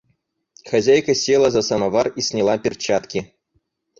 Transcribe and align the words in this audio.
Хозяйка 0.69 1.13
села 1.23 1.51
за 1.57 1.61
самовар 1.69 2.07
и 2.17 2.21
сняла 2.29 2.57
перчатки. 2.57 3.25